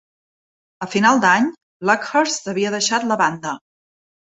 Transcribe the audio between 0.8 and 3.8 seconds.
A final d'any, Luckhurst havia deixat la banda.